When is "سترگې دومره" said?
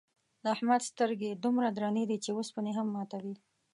0.89-1.69